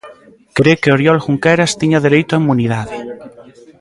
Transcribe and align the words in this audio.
Cre 0.57 0.73
que 0.81 0.93
Oriol 0.95 1.19
Junqueras 1.25 1.77
tiña 1.81 2.03
dereito 2.05 2.31
á 2.35 2.39
inmunidade. 2.41 2.97